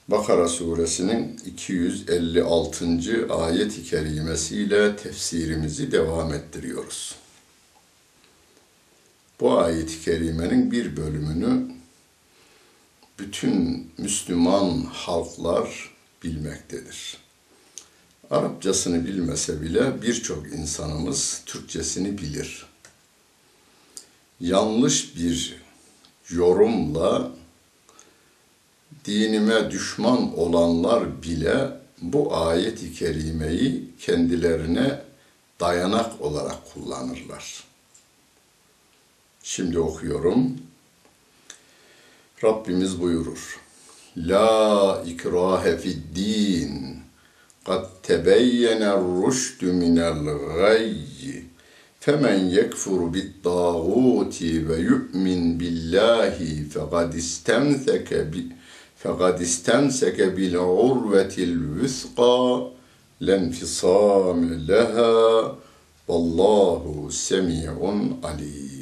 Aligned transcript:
Bakara 0.08 0.48
suresinin 0.48 1.40
256. 1.46 3.26
ayet-i 3.30 3.84
kerimesiyle 3.84 4.96
tefsirimizi 4.96 5.92
devam 5.92 6.34
ettiriyoruz. 6.34 7.25
Bu 9.40 9.58
ayet-i 9.58 10.00
kerimenin 10.00 10.70
bir 10.70 10.96
bölümünü 10.96 11.76
bütün 13.18 13.90
Müslüman 13.98 14.80
halklar 14.92 15.90
bilmektedir. 16.22 17.18
Arapçasını 18.30 19.06
bilmese 19.06 19.62
bile 19.62 20.02
birçok 20.02 20.46
insanımız 20.52 21.42
Türkçesini 21.46 22.18
bilir. 22.18 22.66
Yanlış 24.40 25.16
bir 25.16 25.62
yorumla 26.30 27.32
dinime 29.04 29.70
düşman 29.70 30.38
olanlar 30.38 31.22
bile 31.22 31.70
bu 32.02 32.36
ayet-i 32.36 32.92
kerimeyi 32.92 33.90
kendilerine 34.00 35.02
dayanak 35.60 36.20
olarak 36.20 36.74
kullanırlar. 36.74 37.65
Şimdi 39.46 39.78
okuyorum. 39.78 40.56
Rabbimiz 42.44 43.00
buyurur. 43.00 43.60
La 44.16 45.02
ikrahe 45.06 45.78
fid 45.78 45.98
din. 46.14 46.98
Kad 47.64 47.86
tebeyyene 48.02 48.92
rüştü 48.92 49.72
minel 49.72 50.24
gayy. 50.58 51.42
Femen 52.00 52.38
yekfur 52.44 53.14
bit 53.14 53.44
tağuti 53.44 54.68
ve 54.68 54.76
yu'min 54.80 55.60
billahi 55.60 56.68
fekad 56.68 57.12
istemseke 57.12 58.32
bi 58.32 58.46
fekad 58.96 59.40
istemseke 59.40 60.36
bil 60.36 60.54
urvetil 60.54 61.58
vüska 61.58 62.60
lenfisame 63.22 64.68
leha 64.68 65.56
vallahu 66.08 67.12
semi'un 67.12 68.18
alim. 68.22 68.75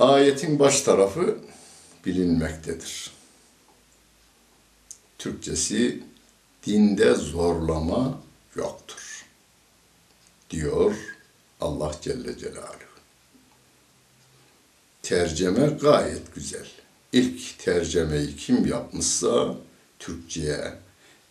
Ayetin 0.00 0.58
baş 0.58 0.80
tarafı 0.80 1.38
bilinmektedir. 2.06 3.10
Türkçesi 5.18 6.02
dinde 6.66 7.14
zorlama 7.14 8.22
yoktur. 8.54 9.26
Diyor 10.50 10.94
Allah 11.60 11.92
Celle 12.02 12.38
Celaluhu. 12.38 12.90
Tercüme 15.02 15.66
gayet 15.66 16.34
güzel. 16.34 16.66
İlk 17.12 17.58
tercemeyi 17.58 18.36
kim 18.36 18.66
yapmışsa 18.66 19.56
Türkçe'ye 19.98 20.74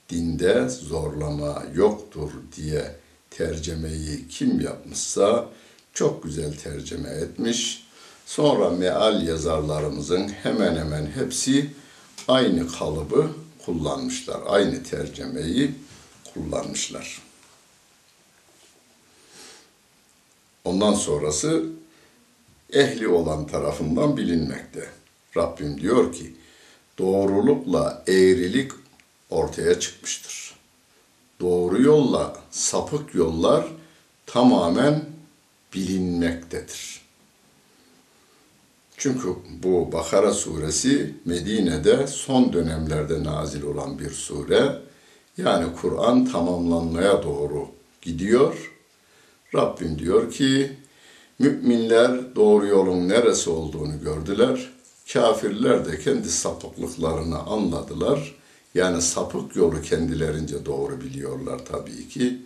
dinde 0.09 0.69
zorlama 0.69 1.63
yoktur 1.75 2.31
diye 2.55 2.95
tercemeyi 3.29 4.27
kim 4.27 4.61
yapmışsa 4.61 5.49
çok 5.93 6.23
güzel 6.23 6.57
tercüme 6.57 7.09
etmiş. 7.09 7.88
Sonra 8.29 8.69
meal 8.69 9.27
yazarlarımızın 9.27 10.27
hemen 10.27 10.75
hemen 10.75 11.05
hepsi 11.05 11.69
aynı 12.27 12.67
kalıbı 12.67 13.31
kullanmışlar. 13.65 14.39
Aynı 14.47 14.83
tercemeyi 14.83 15.71
kullanmışlar. 16.33 17.21
Ondan 20.65 20.93
sonrası 20.93 21.65
ehli 22.73 23.07
olan 23.07 23.47
tarafından 23.47 24.17
bilinmekte. 24.17 24.89
Rabbim 25.37 25.81
diyor 25.81 26.13
ki 26.13 26.35
doğrulukla 26.97 28.03
eğrilik 28.07 28.71
ortaya 29.29 29.79
çıkmıştır. 29.79 30.55
Doğru 31.39 31.81
yolla 31.81 32.37
sapık 32.51 33.15
yollar 33.15 33.67
tamamen 34.25 35.05
bilinmektedir. 35.73 36.98
Çünkü 38.99 39.27
bu 39.63 39.91
Bakara 39.91 40.33
suresi 40.33 41.13
Medine'de 41.25 42.07
son 42.07 42.53
dönemlerde 42.53 43.23
nazil 43.23 43.63
olan 43.63 43.99
bir 43.99 44.09
sure. 44.09 44.77
Yani 45.37 45.65
Kur'an 45.81 46.25
tamamlanmaya 46.25 47.23
doğru 47.23 47.67
gidiyor. 48.01 48.71
Rabbim 49.55 49.99
diyor 49.99 50.31
ki 50.31 50.71
müminler 51.39 52.35
doğru 52.35 52.65
yolun 52.67 53.09
neresi 53.09 53.49
olduğunu 53.49 54.01
gördüler. 54.03 54.69
Kafirler 55.13 55.85
de 55.85 55.99
kendi 55.99 56.31
sapıklıklarını 56.31 57.39
anladılar. 57.39 58.35
Yani 58.75 59.01
sapık 59.01 59.55
yolu 59.55 59.81
kendilerince 59.81 60.65
doğru 60.65 61.01
biliyorlar 61.01 61.59
tabii 61.71 62.09
ki. 62.09 62.37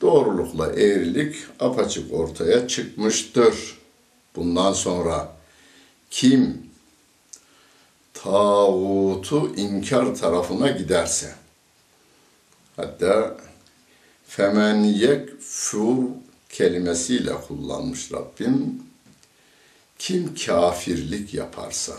Doğrulukla 0.00 0.66
eğrilik 0.66 1.36
apaçık 1.60 2.14
ortaya 2.14 2.68
çıkmıştır. 2.68 3.78
Bundan 4.36 4.72
sonra 4.72 5.36
kim 6.16 6.70
tağutu 8.14 9.56
inkar 9.56 10.14
tarafına 10.14 10.70
giderse 10.70 11.34
hatta 12.76 13.36
femen 14.26 14.84
yekfur 14.84 16.04
kelimesiyle 16.48 17.34
kullanmış 17.34 18.12
Rabbim 18.12 18.82
kim 19.98 20.34
kafirlik 20.34 21.34
yaparsa 21.34 21.96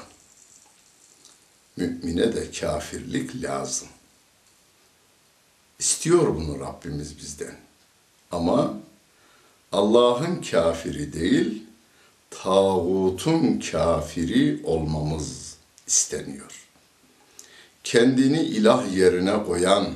mümine 1.75 2.35
de 2.35 2.51
kafirlik 2.51 3.43
lazım. 3.43 3.87
İstiyor 5.79 6.35
bunu 6.35 6.59
Rabbimiz 6.59 7.17
bizden. 7.17 7.55
Ama 8.31 8.73
Allah'ın 9.71 10.41
kafiri 10.41 11.13
değil, 11.13 11.66
tağutun 12.29 13.59
kafiri 13.71 14.61
olmamız 14.63 15.57
isteniyor. 15.87 16.67
Kendini 17.83 18.41
ilah 18.41 18.95
yerine 18.95 19.43
koyan, 19.43 19.93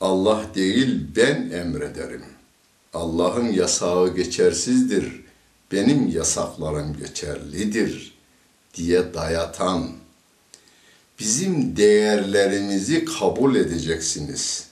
Allah 0.00 0.44
değil 0.54 1.00
ben 1.16 1.50
emrederim. 1.50 2.24
Allah'ın 2.94 3.52
yasağı 3.52 4.14
geçersizdir, 4.14 5.24
benim 5.72 6.08
yasaklarım 6.08 6.96
geçerlidir 6.96 8.14
diye 8.74 9.14
dayatan, 9.14 9.90
bizim 11.18 11.76
değerlerimizi 11.76 13.04
kabul 13.04 13.56
edeceksiniz. 13.56 14.66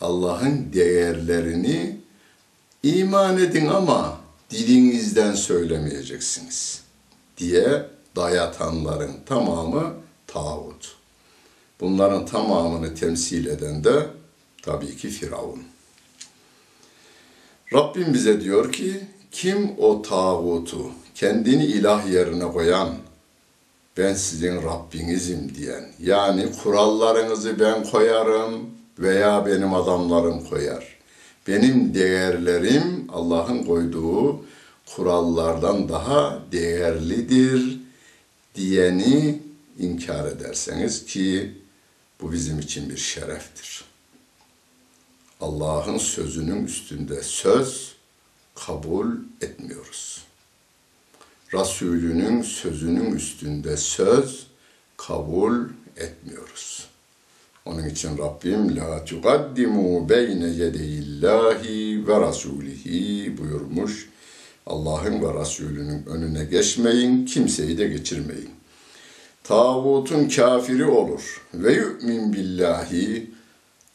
Allah'ın 0.00 0.72
değerlerini 0.72 1.96
iman 2.82 3.38
edin 3.38 3.66
ama 3.66 4.25
dilinizden 4.50 5.34
söylemeyeceksiniz 5.34 6.82
diye 7.36 7.86
dayatanların 8.16 9.12
tamamı 9.26 9.94
tağut. 10.26 10.96
Bunların 11.80 12.26
tamamını 12.26 12.94
temsil 12.94 13.46
eden 13.46 13.84
de 13.84 14.06
tabii 14.62 14.96
ki 14.96 15.08
Firavun. 15.08 15.62
Rabbim 17.74 18.14
bize 18.14 18.40
diyor 18.40 18.72
ki 18.72 19.06
kim 19.32 19.74
o 19.78 20.02
tağutu 20.02 20.90
kendini 21.14 21.64
ilah 21.64 22.10
yerine 22.10 22.52
koyan 22.52 22.88
ben 23.96 24.14
sizin 24.14 24.62
Rabbinizim 24.62 25.54
diyen 25.54 25.92
yani 26.02 26.46
kurallarınızı 26.62 27.60
ben 27.60 27.84
koyarım 27.84 28.70
veya 28.98 29.46
benim 29.46 29.74
adamlarım 29.74 30.44
koyar. 30.44 30.95
Benim 31.48 31.94
değerlerim 31.94 33.06
Allah'ın 33.08 33.62
koyduğu 33.62 34.44
kurallardan 34.86 35.88
daha 35.88 36.42
değerlidir 36.52 37.80
diyeni 38.54 39.42
inkar 39.78 40.26
ederseniz 40.26 41.04
ki 41.06 41.54
bu 42.20 42.32
bizim 42.32 42.58
için 42.58 42.90
bir 42.90 42.96
şereftir. 42.96 43.84
Allah'ın 45.40 45.98
sözünün 45.98 46.64
üstünde 46.64 47.22
söz 47.22 47.94
kabul 48.54 49.06
etmiyoruz. 49.40 50.24
Resulünün 51.54 52.42
sözünün 52.42 53.12
üstünde 53.12 53.76
söz 53.76 54.46
kabul 54.96 55.68
etmiyoruz. 55.96 56.85
Onun 57.66 57.88
için 57.88 58.18
Rabbim 58.18 58.76
la 58.76 59.04
tuqaddimu 59.04 60.08
beyne 60.08 60.48
yedeyillahi 60.48 62.08
ve 62.08 62.20
rasulihi 62.20 63.38
buyurmuş. 63.38 64.08
Allah'ın 64.66 65.22
ve 65.22 65.40
Resulünün 65.40 66.06
önüne 66.06 66.44
geçmeyin, 66.44 67.26
kimseyi 67.26 67.78
de 67.78 67.88
geçirmeyin. 67.88 68.50
Tağutun 69.44 70.28
kafiri 70.28 70.84
olur 70.84 71.42
ve 71.54 71.72
yu'min 71.72 72.32
billahi 72.32 73.30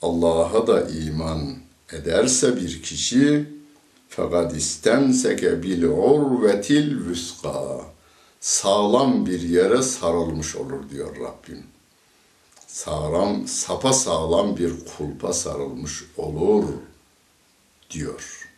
Allah'a 0.01 0.68
da 0.68 0.89
iman 0.89 1.56
ederse 1.94 2.56
bir 2.56 2.81
kişi 2.81 3.45
fakat 4.09 4.57
istemseke 4.57 5.63
bil 5.63 5.83
urvetil 5.83 7.06
vüska 7.06 7.81
sağlam 8.39 9.25
bir 9.25 9.41
yere 9.41 9.81
sarılmış 9.81 10.56
olur 10.56 10.89
diyor 10.89 11.15
Rabbim. 11.15 11.70
Sağlam, 12.71 13.47
sapa 13.47 13.94
sağlam 13.94 14.57
bir 14.57 14.73
kulpa 14.97 15.33
sarılmış 15.33 16.03
olur 16.18 16.65
diyor. 17.89 18.50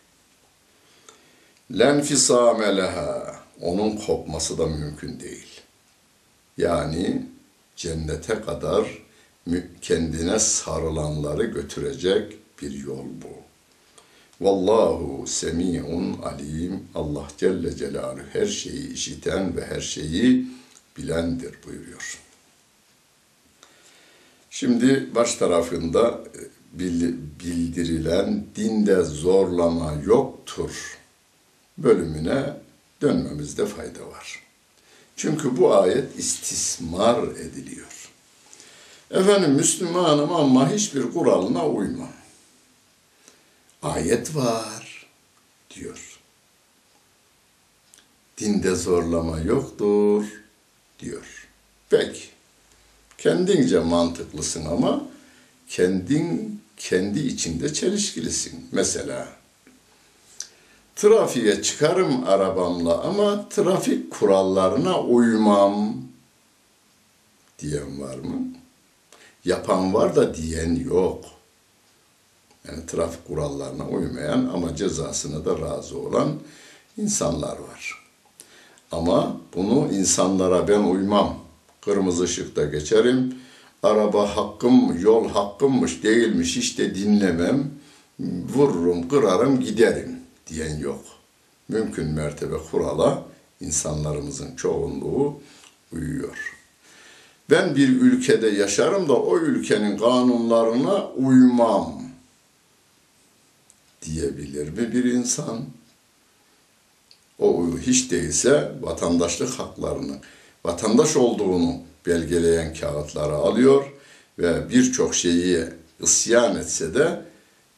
Lenfisame 1.71 2.77
leha 2.77 3.39
onun 3.61 3.97
kopması 3.97 4.57
da 4.57 4.65
mümkün 4.65 5.19
değil. 5.19 5.61
Yani 6.57 7.25
cennete 7.75 8.41
kadar 8.41 9.01
kendine 9.81 10.39
sarılanları 10.39 11.43
götürecek 11.43 12.37
bir 12.61 12.71
yol 12.71 13.05
bu. 13.05 13.43
Vallahu 14.45 15.27
semi'un 15.27 16.21
alim. 16.21 16.87
Allah 16.95 17.27
Celle 17.37 17.75
Celaluhu 17.75 18.23
her 18.33 18.45
şeyi 18.45 18.93
işiten 18.93 19.57
ve 19.57 19.65
her 19.65 19.81
şeyi 19.81 20.47
bilendir 20.97 21.55
buyuruyor. 21.67 22.22
Şimdi 24.55 25.15
baş 25.15 25.35
tarafında 25.35 26.23
e, 26.35 26.79
bildirilen 27.39 28.45
dinde 28.55 29.03
zorlama 29.03 29.93
yoktur 30.05 30.97
bölümüne 31.77 32.57
dönmemizde 33.01 33.65
fayda 33.65 34.07
var. 34.07 34.43
Çünkü 35.15 35.57
bu 35.57 35.75
ayet 35.75 36.19
istismar 36.19 37.23
ediliyor. 37.23 38.09
Efendim 39.11 39.51
Müslümanım 39.51 40.31
ama 40.33 40.71
hiçbir 40.71 41.11
kuralına 41.11 41.67
uymam 41.67 42.13
ayet 43.83 44.35
var 44.35 45.07
diyor. 45.75 46.19
Dinde 48.37 48.75
zorlama 48.75 49.39
yoktur 49.39 50.25
diyor. 50.99 51.47
Peki. 51.89 52.32
Kendince 53.23 53.79
mantıklısın 53.79 54.65
ama 54.65 55.03
kendin 55.67 56.61
kendi 56.77 57.19
içinde 57.19 57.73
çelişkilisin. 57.73 58.67
Mesela 58.71 59.27
trafiğe 60.95 61.61
çıkarım 61.61 62.23
arabamla 62.27 63.01
ama 63.01 63.49
trafik 63.49 64.11
kurallarına 64.11 65.01
uymam 65.01 65.95
diyen 67.59 68.01
var 68.01 68.15
mı? 68.15 68.47
Yapan 69.45 69.93
var 69.93 70.15
da 70.15 70.35
diyen 70.35 70.75
yok. 70.75 71.25
Yani 72.67 72.85
trafik 72.85 73.27
kurallarına 73.27 73.87
uymayan 73.87 74.49
ama 74.53 74.75
cezasına 74.75 75.45
da 75.45 75.59
razı 75.59 75.97
olan 75.97 76.39
insanlar 76.97 77.57
var. 77.57 78.03
Ama 78.91 79.37
bunu 79.55 79.93
insanlara 79.93 80.67
ben 80.67 80.79
uymam. 80.79 81.42
Kırmızı 81.85 82.23
ışıkta 82.23 82.65
geçerim. 82.65 83.35
Araba 83.83 84.37
hakkım, 84.37 85.01
yol 85.01 85.29
hakkımmış 85.29 86.03
değilmiş 86.03 86.57
işte 86.57 86.95
dinlemem. 86.95 87.71
Vururum, 88.55 89.09
kırarım, 89.09 89.59
giderim 89.59 90.19
diyen 90.47 90.79
yok. 90.79 91.01
Mümkün 91.69 92.07
mertebe 92.07 92.55
kurala 92.71 93.25
insanlarımızın 93.61 94.55
çoğunluğu 94.55 95.41
uyuyor. 95.93 96.55
Ben 97.49 97.75
bir 97.75 97.89
ülkede 97.89 98.47
yaşarım 98.47 99.09
da 99.09 99.13
o 99.13 99.39
ülkenin 99.39 99.97
kanunlarına 99.97 101.07
uymam 101.07 102.01
diyebilir 104.01 104.69
mi 104.69 104.93
bir 104.93 105.03
insan? 105.03 105.65
O 107.39 107.65
hiç 107.77 108.11
değilse 108.11 108.71
vatandaşlık 108.81 109.49
haklarını, 109.49 110.17
vatandaş 110.65 111.15
olduğunu 111.15 111.75
belgeleyen 112.05 112.73
kağıtları 112.73 113.33
alıyor 113.33 113.85
ve 114.39 114.69
birçok 114.69 115.15
şeyi 115.15 115.65
isyan 115.99 116.55
etse 116.55 116.93
de 116.93 117.25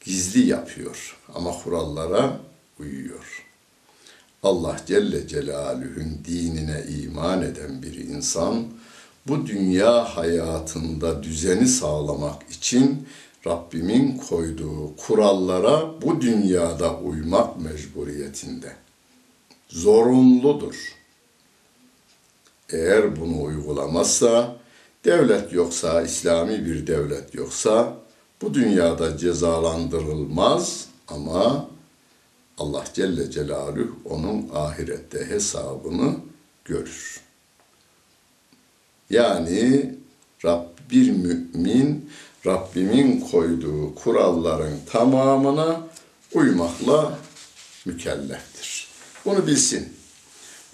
gizli 0.06 0.48
yapıyor 0.48 1.18
ama 1.36 1.52
kurallara 1.64 2.40
uyuyor. 2.80 3.46
Allah 4.44 4.78
Celle 4.88 5.28
Celaluhu'nun 5.28 6.20
dinine 6.28 6.84
iman 7.02 7.42
eden 7.42 7.82
bir 7.82 7.96
insan 7.96 8.66
bu 9.28 9.48
dünya 9.48 10.18
hayatında 10.18 11.24
düzeni 11.24 11.68
sağlamak 11.68 12.52
için 12.52 13.08
Rabbimin 13.48 14.18
koyduğu 14.18 14.96
kurallara 14.96 16.02
bu 16.02 16.22
dünyada 16.22 17.00
uymak 17.00 17.62
mecburiyetinde. 17.62 18.76
Zorunludur. 19.68 20.95
Eğer 22.70 23.20
bunu 23.20 23.44
uygulamazsa, 23.44 24.56
devlet 25.06 25.54
yoksa, 25.54 26.02
İslami 26.02 26.66
bir 26.66 26.88
devlet 26.88 27.36
yoksa 27.36 27.98
bu 28.42 28.54
dünyada 28.54 29.18
cezalandırılmaz 29.18 30.86
ama 31.08 31.70
Allah 32.58 32.84
Celle 32.94 33.32
Celaluhu 33.32 34.00
onun 34.06 34.50
ahirette 34.54 35.26
hesabını 35.30 36.16
görür. 36.66 37.22
Yani 39.10 39.96
Rab 40.46 40.66
bir 40.92 41.12
mümin 41.12 42.10
Rabbimin 42.46 43.20
koyduğu 43.20 43.96
kuralların 43.96 44.78
tamamına 44.92 45.88
uymakla 46.34 47.20
mükelleftir. 47.86 48.88
Bunu 49.26 49.48
bilsin. 49.48 49.95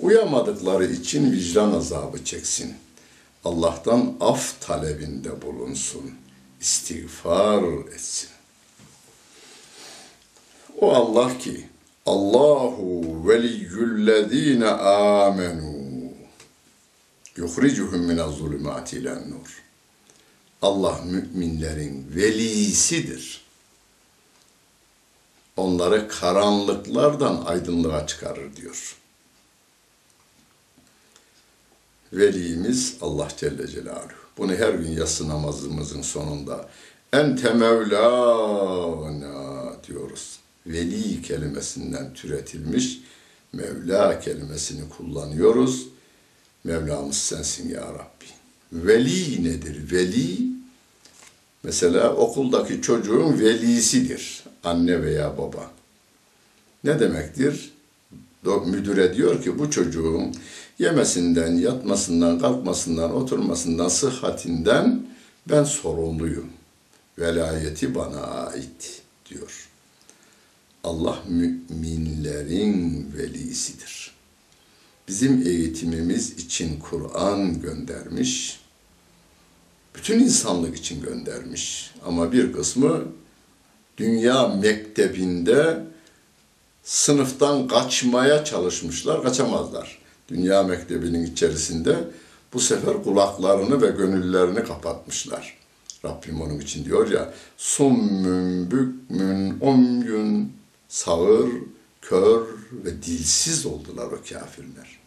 Uyamadıkları 0.01 0.85
için 0.85 1.31
vicdan 1.31 1.71
azabı 1.71 2.25
çeksin. 2.25 2.75
Allah'tan 3.45 4.13
af 4.19 4.61
talebinde 4.61 5.41
bulunsun. 5.41 6.11
İstiğfar 6.61 7.63
etsin. 7.93 8.29
O 10.79 10.93
Allah 10.93 11.37
ki 11.37 11.67
Allahu 12.05 13.27
veliyyüllezine 13.27 14.67
amenu 14.67 15.73
yuhricuhum 17.35 17.99
minez 18.01 18.31
zulümati 18.31 18.97
ilen 18.97 19.31
nur. 19.31 19.63
Allah 20.61 20.99
müminlerin 21.05 22.15
velisidir. 22.15 23.41
Onları 25.57 26.07
karanlıklardan 26.07 27.43
aydınlığa 27.45 28.07
çıkarır 28.07 28.55
diyor. 28.55 29.00
Velimiz 32.13 32.97
Allah 33.01 33.27
Celle 33.37 33.67
Celaluhu. 33.67 34.21
Bunu 34.37 34.55
her 34.55 34.73
gün 34.73 34.91
yatsı 34.91 35.29
namazımızın 35.29 36.01
sonunda 36.01 36.69
ente 37.13 37.53
mevlana 37.53 39.31
diyoruz. 39.87 40.39
Veli 40.67 41.21
kelimesinden 41.21 42.13
türetilmiş 42.13 42.99
Mevla 43.53 44.19
kelimesini 44.19 44.89
kullanıyoruz. 44.89 45.87
Mevlamız 46.63 47.17
sensin 47.17 47.69
ya 47.69 47.81
Rabbi. 47.81 48.25
Veli 48.71 49.43
nedir? 49.43 49.91
Veli 49.91 50.37
mesela 51.63 52.13
okuldaki 52.15 52.81
çocuğun 52.81 53.39
velisidir. 53.39 54.43
Anne 54.63 55.03
veya 55.03 55.37
baba. 55.37 55.71
Ne 56.83 56.99
demektir? 56.99 57.71
Müdüre 58.65 59.15
diyor 59.15 59.43
ki 59.43 59.59
bu 59.59 59.71
çocuğun 59.71 60.35
yemesinden, 60.79 61.51
yatmasından, 61.51 62.39
kalkmasından, 62.39 63.15
oturmasından, 63.15 63.87
sıhhatinden 63.87 65.05
ben 65.49 65.63
sorumluyum. 65.63 66.49
Velayeti 67.19 67.95
bana 67.95 68.21
ait 68.21 69.01
diyor. 69.29 69.69
Allah 70.83 71.19
müminlerin 71.27 73.07
velisidir. 73.17 74.11
Bizim 75.07 75.47
eğitimimiz 75.47 76.31
için 76.31 76.79
Kur'an 76.79 77.61
göndermiş. 77.61 78.59
Bütün 79.95 80.19
insanlık 80.19 80.77
için 80.77 81.01
göndermiş. 81.01 81.91
Ama 82.05 82.31
bir 82.31 82.53
kısmı 82.53 83.03
dünya 83.97 84.47
mektebinde 84.47 85.83
sınıftan 86.83 87.67
kaçmaya 87.67 88.45
çalışmışlar, 88.45 89.23
kaçamazlar. 89.23 90.00
Dünya 90.31 90.63
mektebinin 90.63 91.25
içerisinde 91.25 91.95
bu 92.53 92.59
sefer 92.59 93.03
kulaklarını 93.03 93.81
ve 93.81 93.87
gönüllerini 93.87 94.63
kapatmışlar. 94.63 95.57
Rabbim 96.05 96.41
onun 96.41 96.59
için 96.59 96.85
diyor 96.85 97.11
ya, 97.11 97.33
summün, 97.57 98.71
bükmün, 98.71 99.59
omyün, 99.59 100.53
sağır, 100.87 101.49
kör 102.01 102.45
ve 102.71 103.03
dilsiz 103.03 103.65
oldular 103.65 104.07
o 104.07 104.17
kafirler. 104.29 104.99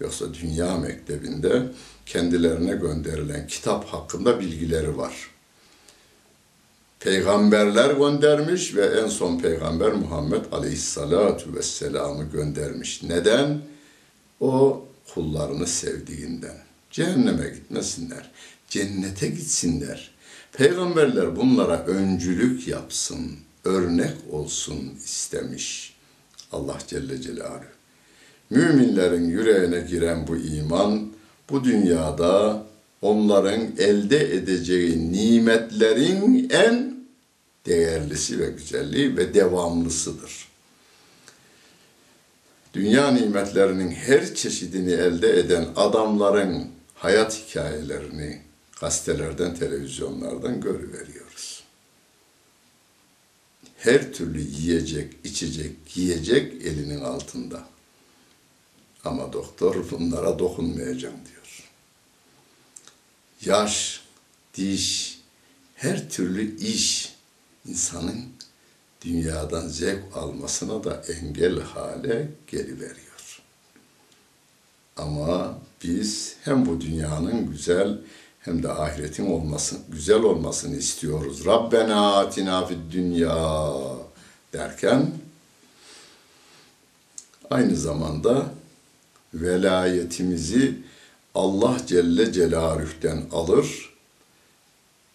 Yoksa 0.00 0.34
dünya 0.34 0.76
mektebinde 0.76 1.62
kendilerine 2.06 2.76
gönderilen 2.76 3.46
kitap 3.46 3.84
hakkında 3.84 4.40
bilgileri 4.40 4.96
var. 4.98 5.30
Peygamberler 7.00 7.90
göndermiş 7.90 8.76
ve 8.76 8.86
en 8.86 9.06
son 9.06 9.38
peygamber 9.38 9.92
Muhammed 9.92 10.44
Aleyhisselatu 10.52 11.54
Vesselam'ı 11.54 12.24
göndermiş. 12.24 13.02
Neden? 13.02 13.62
O 14.40 14.84
kullarını 15.14 15.66
sevdiğinden. 15.66 16.56
Cehenneme 16.90 17.48
gitmesinler, 17.48 18.30
cennete 18.68 19.28
gitsinler. 19.28 20.10
Peygamberler 20.52 21.36
bunlara 21.36 21.84
öncülük 21.86 22.68
yapsın, 22.68 23.36
örnek 23.64 24.14
olsun 24.30 24.92
istemiş 25.04 25.96
Allah 26.52 26.78
Celle 26.86 27.22
Celaluhu. 27.22 27.64
Müminlerin 28.50 29.28
yüreğine 29.28 29.80
giren 29.80 30.26
bu 30.26 30.36
iman 30.36 31.12
bu 31.50 31.64
dünyada 31.64 32.66
onların 33.02 33.60
elde 33.78 34.34
edeceği 34.34 35.12
nimetlerin 35.12 36.48
en 36.50 37.04
değerlisi 37.66 38.38
ve 38.38 38.50
güzelliği 38.50 39.16
ve 39.16 39.34
devamlısıdır. 39.34 40.47
Dünya 42.78 43.10
nimetlerinin 43.10 43.90
her 43.90 44.34
çeşidini 44.34 44.92
elde 44.92 45.38
eden 45.38 45.68
adamların 45.76 46.70
hayat 46.94 47.34
hikayelerini 47.34 48.42
gazetelerden, 48.80 49.54
televizyonlardan 49.54 50.60
görüveriyoruz. 50.60 51.64
Her 53.78 54.12
türlü 54.12 54.40
yiyecek, 54.40 55.14
içecek, 55.24 55.86
giyecek 55.94 56.62
elinin 56.62 57.00
altında. 57.00 57.68
Ama 59.04 59.32
doktor 59.32 59.90
bunlara 59.90 60.38
dokunmayacağım 60.38 61.20
diyor. 61.32 61.68
Yaş, 63.44 64.02
diş, 64.54 65.18
her 65.74 66.10
türlü 66.10 66.56
iş 66.56 67.14
insanın 67.66 68.37
dünyadan 69.04 69.68
zevk 69.68 70.16
almasına 70.16 70.84
da 70.84 71.02
engel 71.08 71.60
hale 71.60 72.28
geliveriyor. 72.46 73.42
Ama 74.96 75.58
biz 75.84 76.36
hem 76.44 76.66
bu 76.66 76.80
dünyanın 76.80 77.50
güzel 77.50 77.98
hem 78.40 78.62
de 78.62 78.72
ahiretin 78.72 79.26
olmasın, 79.26 79.80
güzel 79.88 80.22
olmasını 80.22 80.76
istiyoruz. 80.76 81.46
Rabbena 81.46 82.16
atina 82.16 82.66
fid 82.66 82.92
dünya 82.92 83.74
derken 84.52 85.10
aynı 87.50 87.76
zamanda 87.76 88.46
velayetimizi 89.34 90.78
Allah 91.34 91.76
Celle 91.86 92.32
Celaluh'ten 92.32 93.22
alır, 93.32 93.94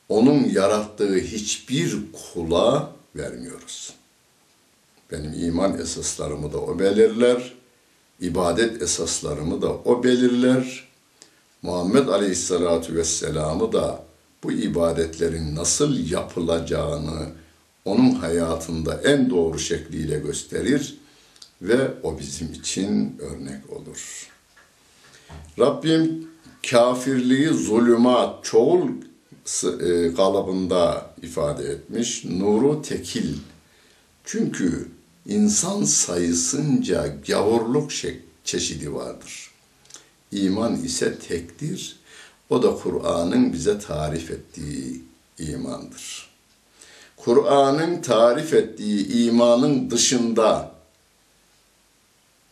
onun 0.09 0.43
yarattığı 0.43 1.15
hiçbir 1.17 1.97
kula 2.13 2.92
vermiyoruz. 3.15 3.93
Benim 5.11 5.33
iman 5.33 5.79
esaslarımı 5.79 6.53
da 6.53 6.57
o 6.57 6.79
belirler, 6.79 7.53
ibadet 8.19 8.81
esaslarımı 8.81 9.61
da 9.61 9.71
o 9.71 10.03
belirler. 10.03 10.87
Muhammed 11.61 12.07
Aleyhisselatü 12.07 12.95
Vesselam'ı 12.95 13.73
da 13.73 14.03
bu 14.43 14.51
ibadetlerin 14.51 15.55
nasıl 15.55 16.09
yapılacağını 16.11 17.27
onun 17.85 18.11
hayatında 18.11 19.01
en 19.01 19.29
doğru 19.29 19.59
şekliyle 19.59 20.19
gösterir 20.19 20.97
ve 21.61 21.91
o 22.03 22.19
bizim 22.19 22.53
için 22.53 23.17
örnek 23.19 23.69
olur. 23.69 24.29
Rabbim 25.59 26.27
kafirliği 26.69 27.47
zulümat, 27.47 28.43
çoğul 28.43 28.89
e, 29.63 30.13
kalıbında 30.13 31.09
ifade 31.21 31.63
etmiş. 31.63 32.25
Nuru 32.25 32.81
tekil. 32.81 33.37
Çünkü 34.25 34.87
insan 35.25 35.83
sayısınca 35.83 37.07
gavurluk 37.27 37.91
çeşidi 38.43 38.93
vardır. 38.93 39.51
İman 40.31 40.75
ise 40.75 41.19
tektir. 41.19 41.95
O 42.49 42.63
da 42.63 42.75
Kur'an'ın 42.75 43.53
bize 43.53 43.79
tarif 43.79 44.31
ettiği 44.31 45.01
imandır. 45.39 46.29
Kur'an'ın 47.17 48.01
tarif 48.01 48.53
ettiği 48.53 49.07
imanın 49.07 49.89
dışında 49.89 50.71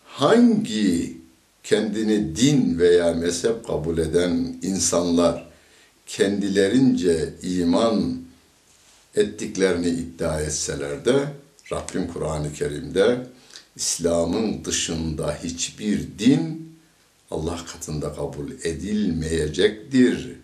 hangi 0.05 1.17
kendini 1.63 2.35
din 2.35 2.79
veya 2.79 3.13
mezhep 3.13 3.67
kabul 3.67 3.97
eden 3.97 4.55
insanlar 4.61 5.50
kendilerince 6.11 7.33
iman 7.41 8.21
ettiklerini 9.15 9.87
iddia 9.87 10.41
etseler 10.41 11.05
de 11.05 11.27
Rabbim 11.71 12.07
Kur'an-ı 12.07 12.53
Kerim'de 12.53 13.27
İslam'ın 13.75 14.65
dışında 14.65 15.37
hiçbir 15.43 16.07
din 16.19 16.71
Allah 17.31 17.59
katında 17.73 18.13
kabul 18.13 18.51
edilmeyecektir. 18.63 20.35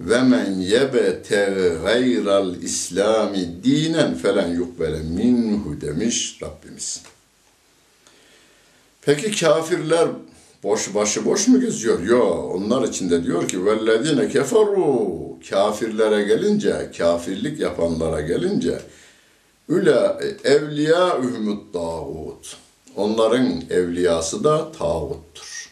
Ve 0.00 0.22
men 0.22 0.52
yebete 0.52 1.76
gayral 1.82 2.62
İslami 2.62 3.64
dinen 3.64 4.14
felen 4.14 4.48
yukbele 4.48 5.02
minhu 5.02 5.80
demiş 5.80 6.38
Rabbimiz. 6.42 7.02
Peki 9.02 9.40
kafirler 9.40 10.08
boş 10.62 10.94
başı 10.94 11.24
boş 11.24 11.48
mu 11.48 11.60
geziyor? 11.60 12.02
Yok. 12.02 12.54
Onlar 12.54 12.88
içinde 12.88 13.24
diyor 13.24 13.48
ki 13.48 13.66
vellezine 13.66 14.28
keferu 14.28 15.18
kafirlere 15.50 16.22
gelince, 16.22 16.90
kafirlik 16.98 17.60
yapanlara 17.60 18.20
gelince 18.20 18.80
üle 19.68 20.16
evliya 20.44 21.18
ühmüt 21.18 21.74
dağut. 21.74 22.56
Onların 22.96 23.62
evliyası 23.70 24.44
da 24.44 24.72
tağuttur. 24.72 25.70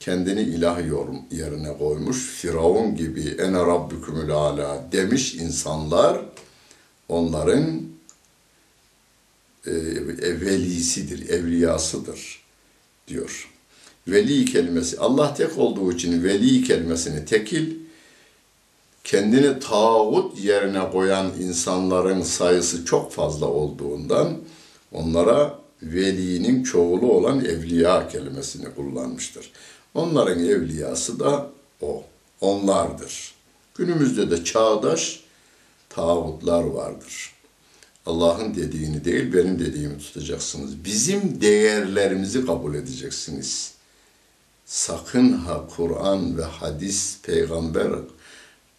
Kendini 0.00 0.40
ilah 0.40 0.86
yorum 0.88 1.18
yerine 1.30 1.78
koymuş, 1.78 2.26
Firavun 2.26 2.96
gibi 2.96 3.36
ene 3.38 3.58
rabbükümül 3.58 4.30
ala 4.30 4.88
demiş 4.92 5.34
insanlar, 5.34 6.20
onların 7.08 7.82
e, 9.66 9.72
velisidir, 10.40 11.28
evliyasıdır 11.28 12.42
diyor. 13.08 13.51
Veli 14.08 14.44
kelimesi, 14.44 14.98
Allah 14.98 15.34
tek 15.34 15.58
olduğu 15.58 15.92
için 15.92 16.24
veli 16.24 16.64
kelimesini 16.64 17.24
tekil, 17.24 17.74
kendini 19.04 19.58
tağut 19.58 20.40
yerine 20.40 20.90
koyan 20.90 21.32
insanların 21.40 22.22
sayısı 22.22 22.84
çok 22.84 23.12
fazla 23.12 23.46
olduğundan 23.46 24.38
onlara 24.92 25.58
velinin 25.82 26.62
çoğulu 26.62 27.12
olan 27.12 27.44
evliya 27.44 28.08
kelimesini 28.08 28.74
kullanmıştır. 28.74 29.52
Onların 29.94 30.44
evliyası 30.44 31.20
da 31.20 31.50
o, 31.80 32.04
onlardır. 32.40 33.34
Günümüzde 33.74 34.30
de 34.30 34.44
çağdaş 34.44 35.20
tağutlar 35.88 36.62
vardır. 36.62 37.32
Allah'ın 38.06 38.54
dediğini 38.54 39.04
değil, 39.04 39.32
benim 39.32 39.58
dediğimi 39.58 39.98
tutacaksınız. 39.98 40.84
Bizim 40.84 41.40
değerlerimizi 41.40 42.46
kabul 42.46 42.74
edeceksiniz. 42.74 43.71
Sakın 44.66 45.32
ha 45.32 45.66
Kur'an 45.76 46.38
ve 46.38 46.44
hadis, 46.44 47.18
peygamber 47.22 47.92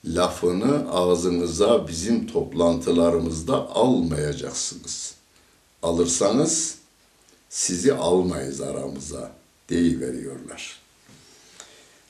lafını 0.05 0.91
ağzınıza 0.91 1.87
bizim 1.87 2.27
toplantılarımızda 2.27 3.69
almayacaksınız. 3.69 5.15
Alırsanız 5.83 6.75
sizi 7.49 7.93
almayız 7.93 8.61
aramıza 8.61 9.31
deyiveriyorlar. 9.69 10.79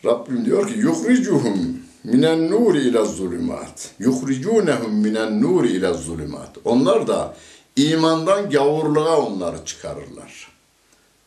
Rabbim 0.05 0.45
diyor 0.45 0.67
ki 0.67 0.79
yuhricuhum 0.79 1.79
minen 2.03 2.51
nuri 2.51 2.81
ila 2.81 3.05
zulümat. 3.05 3.91
Yuhricunehum 3.99 4.93
minen 4.93 5.41
nuri 5.41 5.71
ila 5.71 5.93
zulümat. 5.93 6.57
Onlar 6.65 7.07
da 7.07 7.35
imandan 7.75 8.49
gavurluğa 8.49 9.17
onları 9.21 9.65
çıkarırlar. 9.65 10.52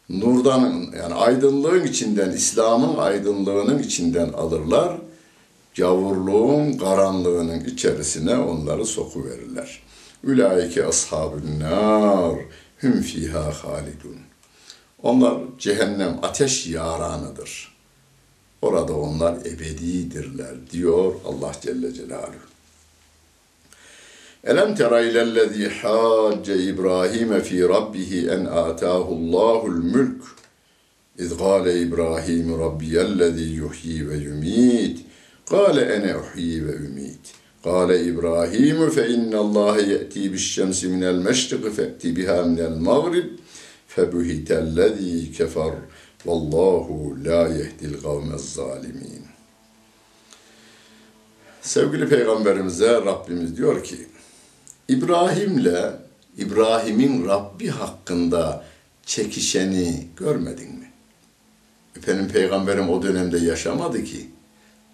Nurdan 0.09 0.87
yani 0.99 1.15
aydınlığın 1.15 1.87
içinden, 1.87 2.31
İslam'ın 2.31 2.97
aydınlığının 2.97 3.79
içinden 3.79 4.29
alırlar 4.29 4.99
gavurluğun 5.77 6.73
karanlığının 6.73 7.65
içerisine 7.65 8.37
onları 8.37 8.87
sokuverirler. 8.87 9.83
Ülaike 10.25 10.87
ashabun 10.87 11.61
nar 11.61 12.39
hüm 12.83 13.03
fiha 13.03 13.53
halidun. 13.53 14.17
Onlar 15.03 15.35
cehennem 15.59 16.19
ateş 16.23 16.67
yaranıdır. 16.67 17.77
Orada 18.63 18.95
onlar 18.97 19.35
ebedidirler 19.37 20.71
diyor 20.71 21.15
Allah 21.25 21.53
Celle 21.61 21.95
Celaluhu. 21.95 22.56
Elem 24.47 24.75
tera 24.75 25.01
ilellezî 25.01 25.69
hacce 25.69 26.57
İbrahim 26.63 27.41
fi 27.41 27.69
rabbihi 27.69 28.29
en 28.29 28.45
âtâhullâhul 28.45 29.85
mülk. 29.85 30.23
İz 31.19 31.37
gâle 31.37 31.81
İbrahim 31.81 32.61
rabbiyellezî 32.61 33.45
yuhyi 33.45 34.09
ve 34.09 34.17
yumît. 34.17 34.99
Gâle 35.51 35.81
ene 35.81 36.17
uhyi 36.17 36.67
ve 36.67 36.73
ümît. 36.73 37.35
Gâle 37.65 38.05
İbrahim 38.05 38.91
fe 38.91 39.09
innallâhe 39.09 39.83
ye'tî 39.83 40.33
bişşemsi 40.33 40.89
minel 40.89 41.15
meşriki 41.15 41.71
fe'ti 41.71 42.17
biha 42.17 42.43
minel 42.43 42.77
mağrib. 42.77 43.27
Febuhitellezî 43.89 45.33
kefer. 45.33 45.75
Vallahu 46.27 47.17
la 47.25 47.49
yehdil 47.49 48.03
kavmez 48.03 48.53
zalimin. 48.53 49.23
Sevgili 51.63 52.09
Peygamberimize 52.09 52.93
Rabbimiz 52.93 53.57
diyor 53.57 53.85
ki, 53.85 53.97
İbrahim'le 54.89 55.93
İbrahim'in 56.39 57.29
Rabbi 57.29 57.69
hakkında 57.69 58.65
çekişeni 59.07 60.09
görmedin 60.17 60.79
mi? 60.79 60.93
Efendim 61.97 62.29
Peygamberim 62.29 62.91
o 62.91 63.03
dönemde 63.03 63.39
yaşamadı 63.39 64.05
ki. 64.05 64.31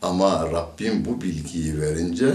Ama 0.02 0.52
Rabbim 0.52 1.04
bu 1.04 1.22
bilgiyi 1.22 1.80
verince 1.80 2.34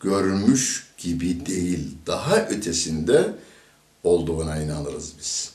görmüş 0.00 0.88
gibi 0.98 1.46
değil, 1.46 1.96
daha 2.06 2.46
ötesinde 2.46 3.34
olduğuna 4.04 4.62
inanırız 4.62 5.12
biz. 5.18 5.52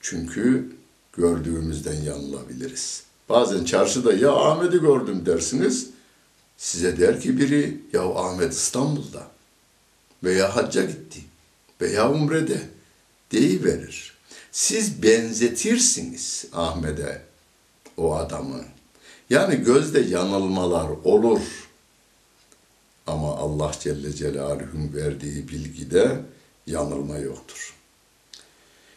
Çünkü 0.00 0.72
gördüğümüzden 1.12 2.00
yanılabiliriz. 2.02 3.02
Bazen 3.28 3.64
çarşıda 3.64 4.12
ya 4.12 4.32
Ahmet'i 4.32 4.80
gördüm 4.80 5.26
dersiniz. 5.26 5.90
Size 6.56 6.98
der 6.98 7.20
ki 7.20 7.38
biri 7.38 7.80
ya 7.92 8.02
Ahmet 8.02 8.52
İstanbul'da 8.52 9.39
veya 10.24 10.56
hacca 10.56 10.84
gitti 10.84 11.20
veya 11.80 12.10
umrede 12.10 12.60
deyiverir. 13.32 14.14
Siz 14.52 15.02
benzetirsiniz 15.02 16.46
Ahmet'e 16.52 17.22
o 17.96 18.14
adamı. 18.14 18.64
Yani 19.30 19.56
gözde 19.56 20.00
yanılmalar 20.00 20.88
olur. 21.04 21.40
Ama 23.06 23.36
Allah 23.36 23.72
Celle 23.80 24.12
Celaluhu'nun 24.12 24.94
verdiği 24.94 25.48
bilgide 25.48 26.16
yanılma 26.66 27.18
yoktur. 27.18 27.74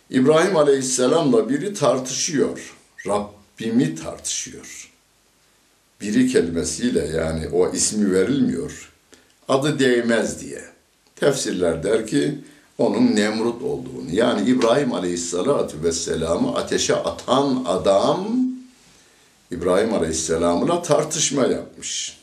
İbrahim 0.10 0.58
Aleyhisselam'la 0.58 1.50
biri 1.50 1.74
tartışıyor. 1.74 2.76
Rabbimi 3.08 3.96
tartışıyor. 3.96 4.92
Biri 6.02 6.28
kelimesiyle 6.28 7.06
yani 7.06 7.48
o 7.48 7.74
ismi 7.74 8.14
verilmiyor. 8.14 8.92
Adı 9.48 9.80
değmez 9.80 10.42
diye. 10.42 10.73
Tefsirler 11.24 11.84
der 11.84 12.08
ki 12.08 12.40
onun 12.78 13.16
Nemrut 13.16 13.62
olduğunu 13.62 14.12
yani 14.12 14.50
İbrahim 14.50 14.94
Aleyhisselatü 14.94 15.84
Vesselam'ı 15.84 16.56
ateşe 16.56 16.96
atan 16.96 17.64
adam 17.68 18.28
İbrahim 19.52 19.94
Aleyhisselam'la 19.94 20.82
tartışma 20.82 21.46
yapmış. 21.46 22.20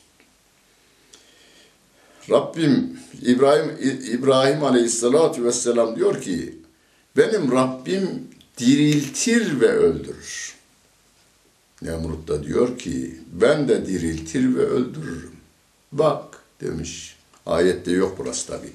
Rabbim 2.30 3.00
İbrahim 3.22 3.76
İbrahim 4.12 4.64
Aleyhisselatü 4.64 5.44
Vesselam 5.44 5.96
diyor 5.96 6.22
ki 6.22 6.58
benim 7.16 7.52
Rabbim 7.52 8.28
diriltir 8.58 9.60
ve 9.60 9.68
öldürür. 9.68 10.54
Nemrut 11.82 12.28
da 12.28 12.44
diyor 12.44 12.78
ki 12.78 13.20
ben 13.32 13.68
de 13.68 13.86
diriltir 13.86 14.54
ve 14.54 14.62
öldürürüm. 14.62 15.36
Bak 15.92 16.24
demiş. 16.60 17.16
Ayette 17.46 17.90
yok 17.90 18.14
burası 18.18 18.46
tabi. 18.46 18.66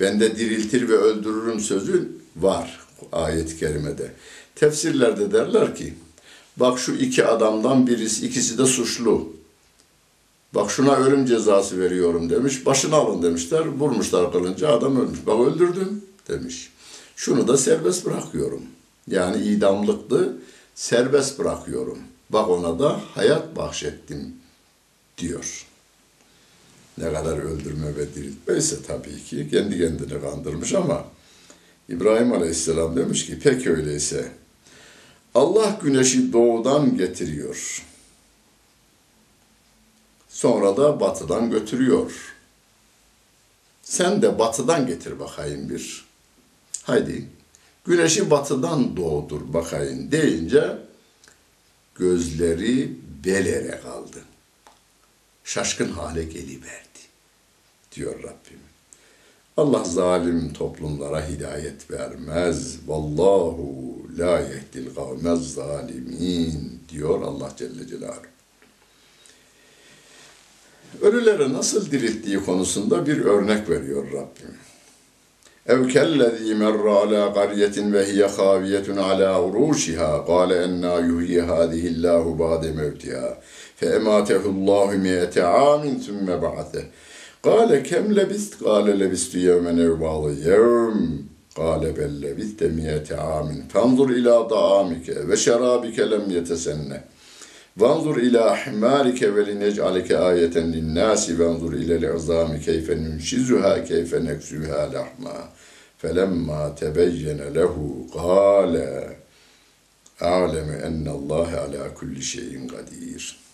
Ben 0.00 0.20
de 0.20 0.36
diriltir 0.36 0.88
ve 0.88 0.96
öldürürüm 0.96 1.60
sözü 1.60 2.08
var 2.36 2.80
ayet-i 3.12 3.58
kerimede. 3.58 4.12
Tefsirlerde 4.54 5.32
derler 5.32 5.74
ki 5.74 5.94
Bak 6.56 6.78
şu 6.78 6.92
iki 6.92 7.24
adamdan 7.24 7.86
birisi, 7.86 8.26
ikisi 8.26 8.58
de 8.58 8.66
suçlu. 8.66 9.32
Bak 10.54 10.70
şuna 10.70 10.96
ölüm 10.96 11.26
cezası 11.26 11.80
veriyorum 11.80 12.30
demiş. 12.30 12.66
Başını 12.66 12.94
alın 12.94 13.22
demişler. 13.22 13.66
Vurmuşlar 13.66 14.32
kılınca 14.32 14.68
adam 14.68 15.00
ölmüş. 15.00 15.26
Bak 15.26 15.40
öldürdüm 15.40 16.02
demiş. 16.28 16.72
Şunu 17.16 17.48
da 17.48 17.56
serbest 17.56 18.06
bırakıyorum. 18.06 18.62
Yani 19.08 19.42
idamlıktı. 19.42 20.36
Serbest 20.74 21.38
bırakıyorum. 21.38 21.98
Bak 22.30 22.48
ona 22.48 22.78
da 22.78 23.00
hayat 23.14 23.56
bahşettim 23.56 24.34
diyor. 25.18 25.65
Ne 26.98 27.12
kadar 27.12 27.38
öldürme 27.38 27.96
ve 27.96 28.14
diriltme 28.14 28.56
ise 28.56 28.76
tabii 28.86 29.24
ki 29.24 29.48
kendi 29.50 29.78
kendini 29.78 30.20
kandırmış 30.20 30.74
ama 30.74 31.04
İbrahim 31.88 32.32
Aleyhisselam 32.32 32.96
demiş 32.96 33.26
ki 33.26 33.38
pek 33.38 33.66
öyleyse 33.66 34.32
Allah 35.34 35.78
güneşi 35.82 36.32
doğudan 36.32 36.96
getiriyor. 36.96 37.84
Sonra 40.28 40.76
da 40.76 41.00
batıdan 41.00 41.50
götürüyor. 41.50 42.34
Sen 43.82 44.22
de 44.22 44.38
batıdan 44.38 44.86
getir 44.86 45.18
bakayım 45.18 45.70
bir. 45.70 46.06
Haydi 46.82 47.28
güneşi 47.84 48.30
batıdan 48.30 48.96
doğdur 48.96 49.52
bakayım 49.52 50.12
deyince 50.12 50.78
gözleri 51.94 52.96
belere 53.24 53.80
kaldı. 53.80 54.18
Şaşkın 55.44 55.92
hale 55.92 56.24
geliverdi 56.24 56.85
diyor 57.95 58.15
Rabbim. 58.15 58.61
Allah 59.57 59.83
zalim 59.83 60.53
toplumlara 60.53 61.29
hidayet 61.29 61.91
vermez. 61.91 62.79
Vallahu 62.87 63.95
la 64.17 64.39
yehdil 64.39 64.95
kavmez 64.95 65.53
zalimin 65.53 66.79
diyor 66.89 67.21
Allah 67.21 67.51
Celle 67.57 67.87
Celaluhu. 67.87 68.31
Ölüleri 71.01 71.53
nasıl 71.53 71.91
dirilttiği 71.91 72.39
konusunda 72.39 73.05
bir 73.07 73.25
örnek 73.25 73.69
veriyor 73.69 74.05
Rabbim. 74.07 74.55
اَوْ 75.67 75.81
كَالَّذ۪ي 75.93 76.53
مَرَّ 76.63 76.85
عَلَى 77.01 77.21
قَرْيَةٍ 77.39 77.77
وَهِيَ 77.93 78.21
خَاوِيَةٌ 78.37 78.87
عَلَى 79.07 79.27
عُرُوشِهَا 79.39 80.11
قَالَ 80.31 80.51
اَنَّا 80.65 80.95
يُهْيِ 81.09 81.33
هَذِهِ 81.51 81.83
اللّٰهُ 81.93 82.23
بَعْدَ 82.43 82.63
مَوْتِهَا 82.79 83.29
فَاَمَاتَهُ 83.79 84.43
اللّٰهُ 84.53 84.89
مِيَةَ 85.05 85.35
عَامٍ 85.55 85.83
ثُمَّ 86.05 86.27
بَعَثَهُ 86.45 86.85
Kale 87.42 87.82
kem 87.82 88.16
lebist? 88.16 88.58
Kale 88.58 89.00
lebistu 89.00 89.38
yevmen 89.38 89.78
erbağlı 89.78 90.32
yevm. 90.32 91.26
Kale 91.56 91.96
bel 91.96 92.22
lebiste 92.22 92.68
miyete 92.68 93.16
amin. 93.16 93.62
Fanzur 93.68 94.10
ila 94.10 94.50
da'amike 94.50 95.28
ve 95.28 95.36
şerabike 95.36 96.10
lem 96.10 96.30
yetesenne. 96.30 97.04
Vanzur 97.76 98.16
ila 98.16 98.50
ahmarike 98.50 99.36
ve 99.36 99.46
linec'aleke 99.46 100.18
ayeten 100.18 100.72
linnâsi 100.72 101.40
vanzur 101.40 101.72
ilel 101.72 102.12
azami 102.12 102.60
keyfe 102.60 103.04
nunşizuha 103.04 103.84
keyfe 103.84 104.24
neksüha 104.24 104.92
lahma. 104.92 105.48
Felemma 105.98 106.74
tebeyyene 106.74 107.54
lehu 107.54 108.06
kâle. 108.12 109.16
A'lemu 110.20 110.72
ennallâhe 110.72 111.58
ala 111.58 111.94
kulli 111.94 112.22
şeyin 112.22 112.68
kadir.'' 112.68 113.45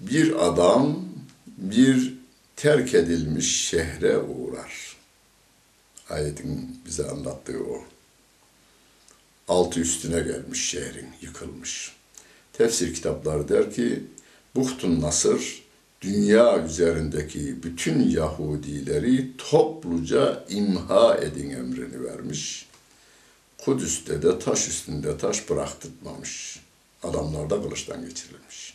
Bir 0.00 0.46
adam 0.46 1.04
bir 1.46 2.14
terk 2.56 2.94
edilmiş 2.94 3.68
şehre 3.68 4.18
uğrar. 4.18 4.96
Ayetin 6.10 6.80
bize 6.86 7.08
anlattığı 7.08 7.64
o 7.64 7.84
altı 9.48 9.80
üstüne 9.80 10.20
gelmiş 10.20 10.70
şehrin, 10.70 11.08
yıkılmış. 11.20 11.92
Tefsir 12.52 12.94
kitapları 12.94 13.48
der 13.48 13.74
ki, 13.74 14.04
Buhtun 14.54 15.00
Nasır, 15.00 15.62
dünya 16.00 16.64
üzerindeki 16.64 17.62
bütün 17.62 18.10
Yahudileri 18.10 19.36
topluca 19.38 20.44
imha 20.48 21.16
edin 21.16 21.50
emrini 21.50 22.04
vermiş. 22.04 22.68
Kudüs'te 23.58 24.22
de 24.22 24.38
taş 24.38 24.68
üstünde 24.68 25.18
taş 25.18 25.50
bıraktırmamış. 25.50 26.60
Adamlar 27.02 27.50
da 27.50 27.62
kılıçtan 27.62 28.08
geçirilmiş. 28.08 28.69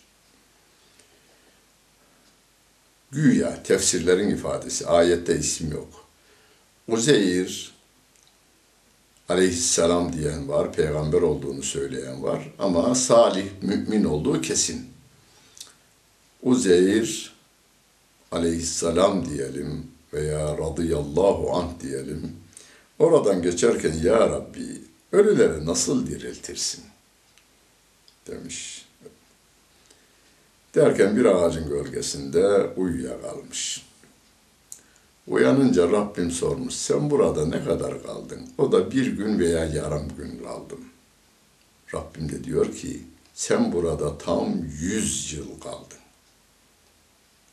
Güya 3.15 3.63
tefsirlerin 3.63 4.29
ifadesi, 4.29 4.87
ayette 4.87 5.39
isim 5.39 5.71
yok. 5.71 6.05
Uzeyr, 6.87 7.73
aleyhisselam 9.29 10.13
diyen 10.13 10.49
var, 10.49 10.73
peygamber 10.73 11.21
olduğunu 11.21 11.63
söyleyen 11.63 12.23
var 12.23 12.53
ama 12.59 12.95
salih, 12.95 13.45
mümin 13.61 14.03
olduğu 14.03 14.41
kesin. 14.41 14.89
Uzeyr 16.43 17.35
aleyhisselam 18.31 19.29
diyelim 19.29 19.87
veya 20.13 20.57
radıyallahu 20.57 21.53
anh 21.53 21.79
diyelim. 21.81 22.31
Oradan 22.99 23.41
geçerken 23.41 23.93
ya 24.03 24.29
Rabbi 24.29 24.81
ölüleri 25.11 25.65
nasıl 25.65 26.07
diriltirsin? 26.07 26.83
demiş. 28.27 28.84
Derken 30.75 31.17
bir 31.17 31.25
ağacın 31.25 31.69
gölgesinde 31.69 32.73
uyuyakalmış. 32.75 33.85
Uyanınca 35.27 35.91
Rabbim 35.91 36.31
sormuş, 36.31 36.73
sen 36.73 37.09
burada 37.09 37.45
ne 37.45 37.63
kadar 37.63 38.03
kaldın? 38.03 38.49
O 38.57 38.71
da 38.71 38.91
bir 38.91 39.07
gün 39.07 39.39
veya 39.39 39.65
yarım 39.65 40.07
gün 40.17 40.43
kaldım. 40.43 40.79
Rabbim 41.93 42.31
de 42.31 42.43
diyor 42.43 42.75
ki, 42.75 43.01
sen 43.33 43.73
burada 43.73 44.17
tam 44.17 44.53
yüz 44.81 45.33
yıl 45.33 45.59
kaldın. 45.59 45.97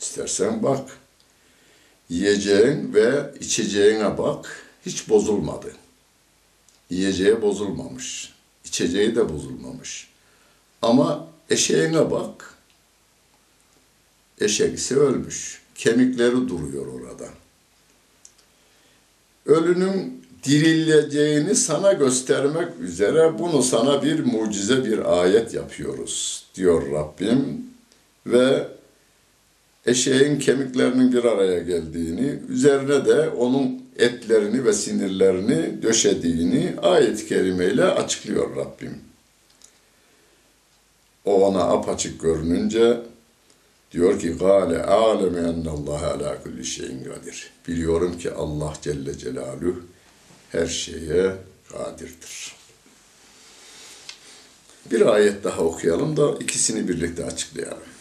İstersen 0.01 0.63
bak, 0.63 0.99
yiyeceğin 2.09 2.95
ve 2.95 3.35
içeceğine 3.41 4.19
bak, 4.19 4.67
hiç 4.87 5.09
bozulmadı. 5.09 5.73
Yiyeceği 6.91 7.43
bozulmamış, 7.43 8.33
içeceği 8.65 9.17
de 9.17 9.29
bozulmamış. 9.29 10.09
Ama 10.83 11.29
eşeğine 11.51 12.11
bak, 12.11 12.55
eşek 14.40 14.79
ise 14.79 14.95
ölmüş, 14.95 15.62
kemikleri 15.75 16.49
duruyor 16.49 16.87
orada. 16.87 17.29
Ölünün 19.47 20.23
dirileceğini 20.45 21.55
sana 21.55 21.92
göstermek 21.92 22.68
üzere 22.81 23.38
bunu 23.38 23.62
sana 23.62 24.03
bir 24.03 24.21
mucize 24.21 24.85
bir 24.85 25.21
ayet 25.21 25.55
yapıyoruz 25.55 26.47
diyor 26.55 26.92
Rabbim. 26.92 27.66
Ve 28.27 28.68
eşeğin 29.87 30.38
kemiklerinin 30.38 31.12
bir 31.12 31.25
araya 31.25 31.59
geldiğini, 31.59 32.38
üzerine 32.49 33.05
de 33.05 33.29
onun 33.29 33.83
etlerini 33.97 34.64
ve 34.64 34.73
sinirlerini 34.73 35.83
döşediğini 35.83 36.75
ayet-i 36.83 37.27
kerimeyle 37.27 37.85
açıklıyor 37.85 38.57
Rabbim. 38.57 39.01
O 41.25 41.47
ona 41.47 41.61
apaçık 41.62 42.21
görününce 42.21 43.01
Diyor 43.93 44.21
ki 44.21 44.31
gale 44.31 44.83
aleme 44.83 45.41
ennallaha 45.41 46.07
ala 46.07 46.43
kulli 46.43 46.65
şeyin 46.65 47.05
kadir. 47.05 47.51
Biliyorum 47.69 48.19
ki 48.19 48.31
Allah 48.31 48.73
Celle 48.83 49.19
Celaluhu 49.19 49.83
her 50.53 50.67
şeye 50.67 51.37
kadirdir. 51.73 52.53
Bir 54.91 55.07
ayet 55.15 55.45
daha 55.45 55.63
okuyalım 55.63 56.17
da 56.17 56.35
ikisini 56.41 56.89
birlikte 56.89 57.25
açıklayalım. 57.25 57.93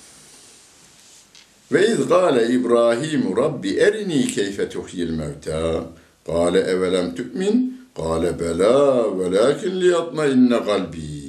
Ve 1.72 1.88
iz 1.88 2.08
gâle 2.08 2.54
İbrahim 2.54 3.38
Rabbi 3.38 3.76
erini 3.76 4.28
keyfe 4.28 4.70
tuhyil 4.70 5.10
mevta. 5.10 5.86
Gâle 6.26 6.60
evelem 6.60 7.16
tü'min. 7.16 7.82
Gâle 7.96 8.40
belâ 8.40 9.20
velâkin 9.20 9.82
liyatmainne 9.82 10.64
kalbi. 10.64 11.22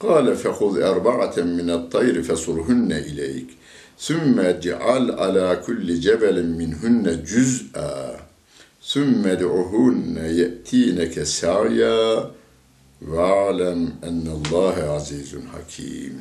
Gâle 0.00 0.34
fehuz 0.34 0.78
erba'aten 0.78 1.46
minet 1.46 1.92
tayri 1.92 2.22
fesurhunne 2.22 3.00
ileyk. 3.00 3.50
Sümme 3.96 4.60
ceal 4.62 5.08
ala 5.08 5.60
kulli 5.62 6.00
cebelin 6.00 6.46
minhunne 6.46 7.26
cüz'a. 7.26 8.20
Sümme 8.80 9.40
du'uhunne 9.40 10.32
ye'tineke 10.32 11.24
sa'ya 11.24 12.30
ve 13.02 13.20
alem 13.20 13.92
ennallâhe 14.02 14.82
azizun 14.82 15.42
hakim. 15.42 16.20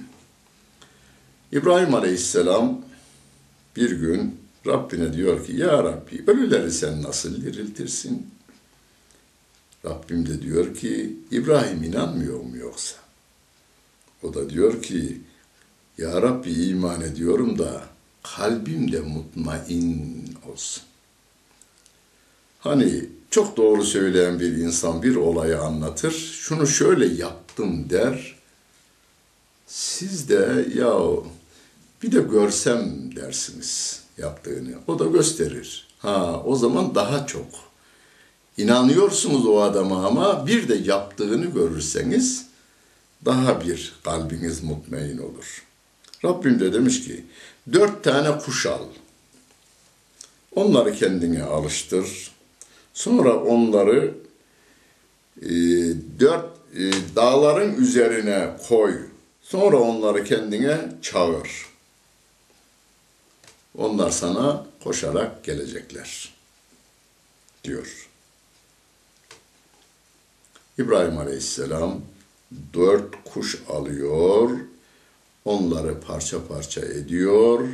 İbrahim 1.51 1.95
Aleyhisselam 1.95 2.81
bir 3.75 3.91
gün 3.91 4.39
Rabbine 4.67 5.13
diyor 5.13 5.45
ki 5.45 5.55
Ya 5.55 5.83
Rabbi 5.83 6.23
ölüleri 6.27 6.71
sen 6.71 7.03
nasıl 7.03 7.41
diriltirsin? 7.41 8.27
Rabbim 9.85 10.27
de 10.27 10.41
diyor 10.41 10.75
ki 10.75 11.17
İbrahim 11.31 11.83
inanmıyor 11.83 12.39
mu 12.39 12.57
yoksa? 12.57 12.95
O 14.23 14.33
da 14.33 14.49
diyor 14.49 14.81
ki 14.81 15.21
ya 15.97 16.21
Rabbi 16.21 16.51
iman 16.51 17.01
ediyorum 17.01 17.59
da 17.59 17.83
kalbim 18.23 18.91
de 18.91 18.99
mutmain 18.99 20.23
olsun. 20.51 20.83
Hani 22.59 23.05
çok 23.29 23.57
doğru 23.57 23.83
söyleyen 23.83 24.39
bir 24.39 24.57
insan 24.57 25.03
bir 25.03 25.15
olayı 25.15 25.59
anlatır, 25.59 26.11
şunu 26.11 26.67
şöyle 26.67 27.05
yaptım 27.05 27.89
der. 27.89 28.35
Siz 29.67 30.29
de 30.29 30.65
ya 30.75 30.99
bir 32.03 32.11
de 32.11 32.21
görsem 32.21 33.15
dersiniz 33.15 34.01
yaptığını. 34.17 34.75
O 34.87 34.99
da 34.99 35.05
gösterir. 35.05 35.87
Ha 35.99 36.41
o 36.45 36.55
zaman 36.55 36.95
daha 36.95 37.27
çok. 37.27 37.47
İnanıyorsunuz 38.57 39.45
o 39.45 39.61
adama 39.61 40.07
ama 40.07 40.47
bir 40.47 40.67
de 40.67 40.75
yaptığını 40.75 41.45
görürseniz 41.45 42.45
daha 43.25 43.61
bir 43.61 43.93
kalbiniz 44.03 44.63
mutmain 44.63 45.17
olur. 45.17 45.63
Rabbim 46.25 46.59
de 46.59 46.73
demiş 46.73 47.03
ki 47.03 47.25
dört 47.73 48.03
tane 48.03 48.37
kuş 48.37 48.65
al. 48.65 48.85
Onları 50.55 50.95
kendine 50.95 51.43
alıştır. 51.43 52.31
Sonra 52.93 53.35
onları 53.35 54.13
e, 55.41 55.49
dört 56.19 56.45
e, 56.75 56.91
dağların 57.15 57.75
üzerine 57.75 58.57
koy. 58.69 59.01
Sonra 59.41 59.77
onları 59.77 60.23
kendine 60.23 60.77
çağır. 61.01 61.65
Onlar 63.77 64.09
sana 64.09 64.65
koşarak 64.83 65.43
gelecekler. 65.43 66.33
Diyor. 67.63 68.09
İbrahim 70.77 71.17
Aleyhisselam 71.17 72.01
dört 72.73 73.23
kuş 73.25 73.61
alıyor, 73.69 74.49
onları 75.45 75.99
parça 75.99 76.47
parça 76.47 76.81
ediyor 76.81 77.67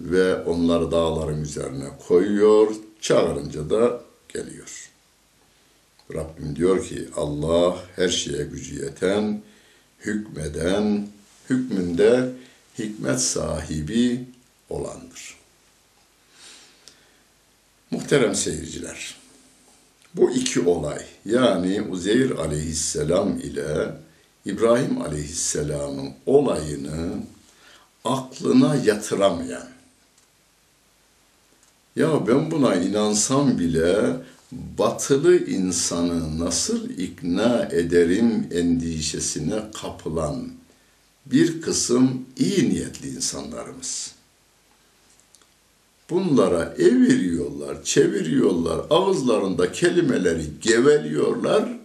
ve 0.00 0.34
onları 0.34 0.90
dağların 0.90 1.42
üzerine 1.42 1.88
koyuyor, 2.08 2.74
çağırınca 3.00 3.70
da 3.70 4.00
geliyor. 4.28 4.90
Rabbim 6.14 6.56
diyor 6.56 6.84
ki 6.84 7.08
Allah 7.16 7.84
her 7.96 8.08
şeye 8.08 8.44
gücü 8.44 8.84
yeten, 8.84 9.42
hükmeden, 10.00 11.08
hükmünde 11.50 12.32
hikmet 12.78 13.20
sahibi 13.20 14.24
olandır. 14.70 15.38
Muhterem 17.90 18.34
seyirciler, 18.34 19.16
bu 20.14 20.30
iki 20.30 20.60
olay 20.60 21.04
yani 21.24 21.82
Uzeyr 21.82 22.30
aleyhisselam 22.30 23.38
ile 23.38 23.92
İbrahim 24.48 25.02
aleyhisselamın 25.02 26.10
olayını 26.26 27.10
aklına 28.04 28.76
yatıramayan, 28.76 29.68
ya 31.96 32.26
ben 32.26 32.50
buna 32.50 32.74
inansam 32.74 33.58
bile 33.58 34.16
batılı 34.52 35.46
insanı 35.46 36.44
nasıl 36.44 36.90
ikna 36.90 37.68
ederim 37.72 38.48
endişesine 38.52 39.60
kapılan 39.82 40.48
bir 41.26 41.60
kısım 41.60 42.26
iyi 42.36 42.70
niyetli 42.70 43.08
insanlarımız. 43.08 44.12
Bunlara 46.10 46.74
eviriyorlar, 46.78 47.84
çeviriyorlar, 47.84 48.80
ağızlarında 48.90 49.72
kelimeleri 49.72 50.44
geveliyorlar. 50.60 51.77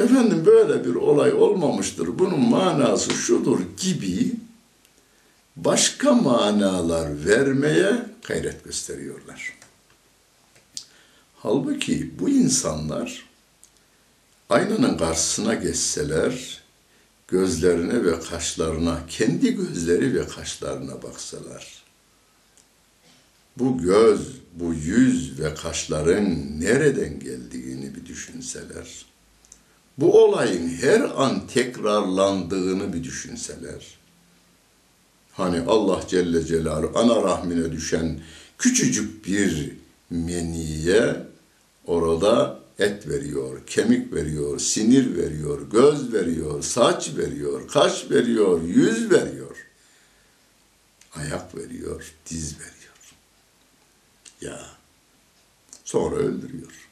Efendim 0.00 0.46
böyle 0.46 0.84
bir 0.84 0.94
olay 0.94 1.32
olmamıştır, 1.32 2.18
bunun 2.18 2.40
manası 2.40 3.10
şudur 3.10 3.60
gibi 3.76 4.32
başka 5.56 6.12
manalar 6.12 7.26
vermeye 7.26 8.06
gayret 8.28 8.64
gösteriyorlar. 8.64 9.58
Halbuki 11.36 12.18
bu 12.20 12.28
insanlar 12.28 13.24
aynanın 14.50 14.98
karşısına 14.98 15.54
geçseler, 15.54 16.62
gözlerine 17.28 18.04
ve 18.04 18.20
kaşlarına, 18.20 19.06
kendi 19.08 19.54
gözleri 19.56 20.14
ve 20.14 20.28
kaşlarına 20.28 21.02
baksalar, 21.02 21.84
bu 23.56 23.78
göz, 23.78 24.40
bu 24.52 24.74
yüz 24.74 25.40
ve 25.40 25.54
kaşların 25.54 26.60
nereden 26.60 27.20
geldiğini 27.20 27.94
bir 27.94 28.06
düşünseler, 28.06 29.06
bu 29.98 30.24
olayın 30.24 30.68
her 30.68 31.00
an 31.00 31.46
tekrarlandığını 31.46 32.92
bir 32.92 33.04
düşünseler, 33.04 33.98
hani 35.32 35.60
Allah 35.60 36.04
Celle 36.08 36.44
Celaluhu 36.44 36.98
ana 36.98 37.22
rahmine 37.22 37.72
düşen 37.72 38.20
küçücük 38.58 39.26
bir 39.26 39.72
meniye 40.10 41.16
orada 41.86 42.60
et 42.78 43.08
veriyor, 43.08 43.66
kemik 43.66 44.12
veriyor, 44.12 44.58
sinir 44.58 45.16
veriyor, 45.16 45.70
göz 45.70 46.12
veriyor, 46.12 46.62
saç 46.62 47.10
veriyor, 47.16 47.68
kaş 47.68 48.10
veriyor, 48.10 48.62
yüz 48.62 49.10
veriyor, 49.10 49.66
ayak 51.14 51.56
veriyor, 51.56 52.14
diz 52.30 52.54
veriyor. 52.54 52.74
Ya 54.40 54.60
sonra 55.84 56.16
öldürüyor. 56.16 56.88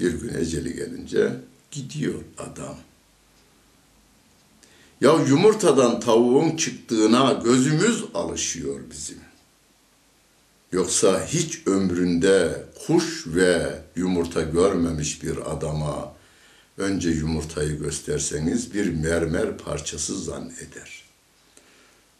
Bir 0.00 0.12
gün 0.12 0.34
eceli 0.34 0.74
gelince 0.74 1.32
gidiyor 1.74 2.22
adam. 2.38 2.76
Ya 5.00 5.12
yumurtadan 5.28 6.00
tavuğun 6.00 6.56
çıktığına 6.56 7.32
gözümüz 7.32 8.04
alışıyor 8.14 8.80
bizim. 8.90 9.18
Yoksa 10.72 11.26
hiç 11.26 11.66
ömründe 11.66 12.64
kuş 12.86 13.24
ve 13.26 13.82
yumurta 13.96 14.42
görmemiş 14.42 15.22
bir 15.22 15.52
adama 15.52 16.14
önce 16.78 17.10
yumurtayı 17.10 17.78
gösterseniz 17.78 18.74
bir 18.74 18.88
mermer 18.88 19.58
parçası 19.58 20.20
zanneder. 20.20 21.04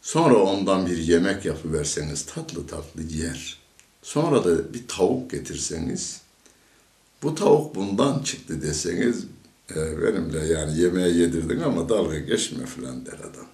Sonra 0.03 0.37
ondan 0.37 0.87
bir 0.87 0.97
yemek 0.97 1.45
yapıverseniz 1.45 2.27
tatlı 2.27 2.67
tatlı 2.67 3.03
yer. 3.03 3.59
Sonra 4.03 4.45
da 4.45 4.75
bir 4.75 4.89
tavuk 4.89 5.31
getirseniz 5.31 6.21
bu 7.23 7.35
tavuk 7.35 7.75
bundan 7.75 8.23
çıktı 8.23 8.63
deseniz 8.63 9.25
e, 9.71 10.03
benimle 10.03 10.47
yani 10.47 10.81
yemeğe 10.81 11.09
yedirdin 11.09 11.61
ama 11.61 11.89
dalga 11.89 12.19
geçme 12.19 12.67
falan 12.67 13.07
der 13.07 13.19
adam. 13.19 13.47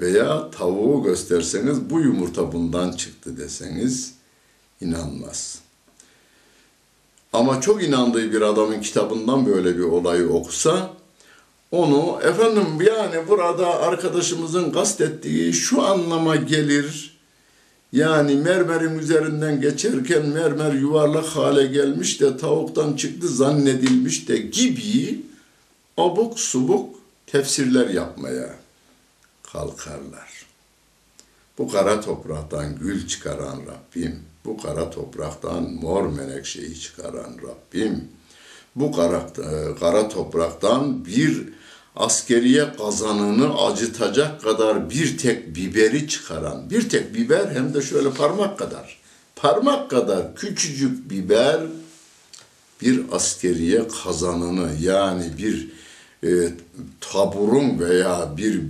Veya 0.00 0.50
tavuğu 0.50 1.02
gösterseniz 1.02 1.90
bu 1.90 2.00
yumurta 2.00 2.52
bundan 2.52 2.92
çıktı 2.92 3.36
deseniz 3.36 4.14
inanmaz. 4.80 5.58
Ama 7.32 7.60
çok 7.60 7.82
inandığı 7.82 8.32
bir 8.32 8.40
adamın 8.40 8.80
kitabından 8.80 9.46
böyle 9.46 9.76
bir 9.78 9.82
olayı 9.82 10.28
okusa 10.28 10.96
onu 11.70 12.20
efendim 12.22 12.66
yani 12.80 13.28
burada 13.28 13.80
arkadaşımızın 13.80 14.72
kastettiği 14.72 15.52
şu 15.52 15.82
anlama 15.82 16.36
gelir. 16.36 17.15
Yani 17.96 18.34
mermerin 18.36 18.98
üzerinden 18.98 19.60
geçerken 19.60 20.26
mermer 20.26 20.72
yuvarlak 20.72 21.24
hale 21.24 21.66
gelmiş 21.66 22.20
de 22.20 22.36
tavuktan 22.36 22.96
çıktı 22.96 23.28
zannedilmiş 23.28 24.28
de 24.28 24.36
gibi 24.36 25.20
abuk 25.96 26.40
subuk 26.40 26.94
tefsirler 27.26 27.88
yapmaya 27.88 28.56
kalkarlar. 29.52 30.46
Bu 31.58 31.68
kara 31.68 32.00
topraktan 32.00 32.78
gül 32.78 33.08
çıkaran 33.08 33.60
Rabbim, 33.66 34.20
bu 34.44 34.62
kara 34.62 34.90
topraktan 34.90 35.62
mor 35.62 36.06
menekşeyi 36.06 36.80
çıkaran 36.80 37.32
Rabbim, 37.42 38.08
bu 38.74 38.92
kara, 38.92 39.26
kara 39.80 40.08
topraktan 40.08 41.06
bir 41.06 41.55
askeriye 41.96 42.72
kazanını 42.78 43.62
acıtacak 43.62 44.42
kadar 44.42 44.90
bir 44.90 45.18
tek 45.18 45.56
biberi 45.56 46.08
çıkaran, 46.08 46.70
bir 46.70 46.88
tek 46.88 47.14
biber 47.14 47.50
hem 47.50 47.74
de 47.74 47.82
şöyle 47.82 48.10
parmak 48.10 48.58
kadar, 48.58 48.98
parmak 49.36 49.90
kadar 49.90 50.34
küçücük 50.34 51.10
biber 51.10 51.60
bir 52.82 53.00
askeriye 53.12 53.88
kazanını 53.88 54.70
yani 54.80 55.32
bir 55.38 55.70
e, 56.24 56.52
taburun 57.00 57.78
veya 57.78 58.36
bir 58.36 58.60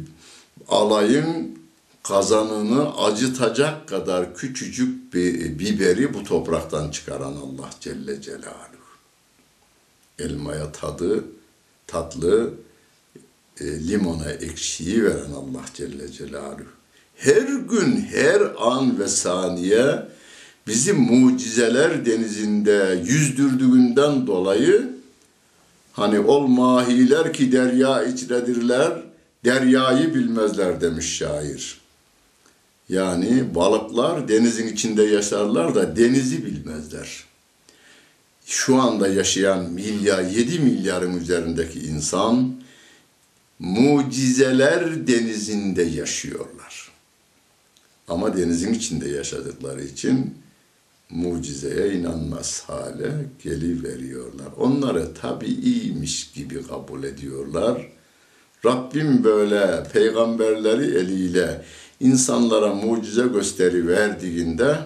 alayın 0.68 1.58
kazanını 2.02 2.98
acıtacak 2.98 3.88
kadar 3.88 4.34
küçücük 4.34 5.14
bir 5.14 5.58
biberi 5.58 6.14
bu 6.14 6.24
topraktan 6.24 6.90
çıkaran 6.90 7.32
Allah 7.32 7.70
Celle 7.80 8.22
Celaluhu. 8.22 8.76
Elmaya 10.18 10.72
tadı, 10.72 11.24
tatlı, 11.86 12.54
e, 13.60 13.88
limona 13.88 14.30
ekşiyi 14.30 15.04
veren 15.04 15.32
Allah 15.32 15.64
Celle 15.74 16.12
Celaluhu. 16.12 16.76
Her 17.16 17.42
gün, 17.42 18.00
her 18.12 18.40
an 18.58 18.98
ve 18.98 19.08
saniye 19.08 20.02
bizi 20.66 20.92
mucizeler 20.92 22.06
denizinde 22.06 23.02
yüzdürdüğünden 23.06 24.26
dolayı 24.26 24.96
hani 25.92 26.20
ol 26.20 26.46
mahiler 26.46 27.32
ki 27.32 27.52
derya 27.52 28.04
içredirler, 28.04 29.02
deryayı 29.44 30.14
bilmezler 30.14 30.80
demiş 30.80 31.16
şair. 31.16 31.80
Yani 32.88 33.54
balıklar 33.54 34.28
denizin 34.28 34.68
içinde 34.68 35.02
yaşarlar 35.02 35.74
da 35.74 35.96
denizi 35.96 36.46
bilmezler. 36.46 37.24
Şu 38.46 38.76
anda 38.76 39.08
yaşayan 39.08 39.70
milyar, 39.70 40.22
7 40.22 40.58
milyarın 40.58 41.20
üzerindeki 41.20 41.80
insan 41.80 42.55
mucizeler 43.58 45.06
denizinde 45.06 45.82
yaşıyorlar. 45.82 46.92
Ama 48.08 48.36
denizin 48.36 48.74
içinde 48.74 49.08
yaşadıkları 49.08 49.84
için 49.84 50.34
mucizeye 51.10 51.92
inanmaz 51.92 52.62
hale 52.66 53.10
geliveriyorlar. 53.44 54.46
Onları 54.56 55.14
tabi 55.14 55.46
iyiymiş 55.46 56.32
gibi 56.32 56.66
kabul 56.66 57.04
ediyorlar. 57.04 57.88
Rabbim 58.64 59.24
böyle 59.24 59.86
peygamberleri 59.92 60.84
eliyle 60.96 61.64
insanlara 62.00 62.74
mucize 62.74 63.26
gösteri 63.26 63.88
verdiğinde 63.88 64.78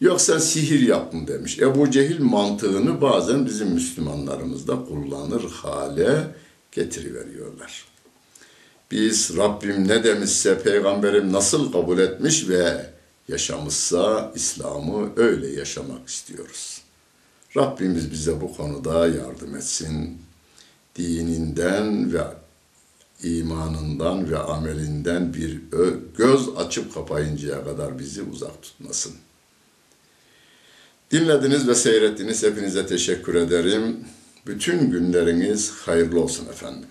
Yok 0.00 0.20
sen 0.20 0.38
sihir 0.38 0.80
yaptın 0.80 1.26
demiş. 1.26 1.58
Ebu 1.58 1.90
Cehil 1.90 2.20
mantığını 2.20 3.00
bazen 3.00 3.46
bizim 3.46 3.68
Müslümanlarımız 3.68 4.68
da 4.68 4.84
kullanır 4.84 5.42
hale 5.50 6.34
getiriveriyorlar. 6.72 7.84
Biz 8.90 9.36
Rabbim 9.36 9.88
ne 9.88 10.04
demişse, 10.04 10.62
peygamberim 10.62 11.32
nasıl 11.32 11.72
kabul 11.72 11.98
etmiş 11.98 12.48
ve 12.48 12.90
yaşamışsa 13.28 14.32
İslam'ı 14.34 15.12
öyle 15.16 15.48
yaşamak 15.48 16.08
istiyoruz. 16.08 16.82
Rabbimiz 17.56 18.10
bize 18.10 18.40
bu 18.40 18.56
konuda 18.56 19.08
yardım 19.08 19.56
etsin. 19.56 20.18
Dininden 20.96 22.12
ve 22.12 22.22
imanından 23.22 24.30
ve 24.30 24.38
amelinden 24.38 25.34
bir 25.34 25.60
göz 26.16 26.48
açıp 26.56 26.94
kapayıncaya 26.94 27.64
kadar 27.64 27.98
bizi 27.98 28.22
uzak 28.22 28.62
tutmasın. 28.62 29.12
Dinlediniz 31.10 31.68
ve 31.68 31.74
seyrettiniz. 31.74 32.42
Hepinize 32.42 32.86
teşekkür 32.86 33.34
ederim. 33.34 34.04
Bütün 34.46 34.90
günleriniz 34.90 35.72
hayırlı 35.72 36.20
olsun 36.20 36.46
efendim. 36.48 36.88